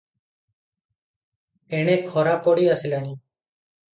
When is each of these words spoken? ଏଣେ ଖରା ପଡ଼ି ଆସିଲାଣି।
ଏଣେ 1.79 1.97
ଖରା 2.07 2.33
ପଡ଼ି 2.47 2.65
ଆସିଲାଣି। 2.77 3.13